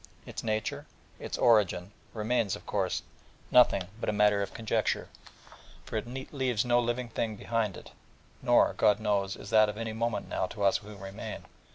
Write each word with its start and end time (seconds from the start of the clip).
Its 0.25 0.43
nature, 0.43 0.87
its 1.19 1.37
origin, 1.37 1.91
remains, 2.15 2.55
of 2.55 2.65
course, 2.65 3.03
nothing 3.51 3.83
but 3.99 4.11
matter 4.15 4.41
of 4.41 4.51
conjecture: 4.51 5.09
for 5.85 5.95
it 5.95 6.07
leaves 6.33 6.65
no 6.65 6.79
living 6.79 7.07
thing 7.09 7.35
behind 7.35 7.77
it: 7.77 7.91
nor, 8.41 8.73
God 8.73 8.99
knows, 8.99 9.35
is 9.35 9.51
that 9.51 9.69
of 9.69 9.77
any 9.77 9.93
moment 9.93 10.27
now 10.27 10.47
to 10.47 10.63
us 10.63 10.77
who 10.77 10.97
remain. 10.97 11.43